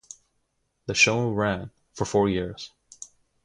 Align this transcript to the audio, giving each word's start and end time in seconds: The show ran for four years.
The 0.87 0.95
show 0.95 1.29
ran 1.29 1.69
for 1.93 2.05
four 2.05 2.27
years. 2.27 2.71